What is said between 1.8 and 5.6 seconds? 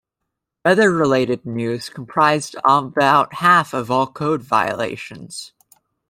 comprised about half of all code violations.